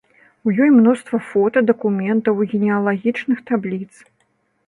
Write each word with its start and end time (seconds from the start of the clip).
У 0.47 0.53
ёй 0.63 0.69
мноства 0.77 1.19
фота, 1.31 1.59
дакументаў, 1.69 2.41
генеалагічных 2.53 3.43
табліц. 3.51 3.93